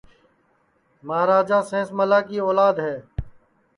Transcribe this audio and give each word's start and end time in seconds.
مہاراجا 1.07 1.59
سینس 1.69 1.89
ملا 1.97 2.19
کی 2.27 2.37
اولاد 2.47 2.75
ہے 2.85 2.95